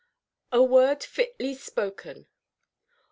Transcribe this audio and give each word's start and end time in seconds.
A 0.51 0.63
WORD 0.63 1.03
FITLY 1.03 1.53
SPOKEN. 1.53 2.25